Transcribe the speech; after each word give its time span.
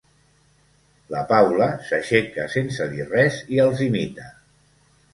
La 1.15 1.21
Paula 1.33 1.69
s'aixeca 1.91 2.49
sense 2.57 2.91
dir 2.97 3.09
res 3.13 3.41
i 3.59 3.65
els 3.71 3.89
imita. 3.93 4.31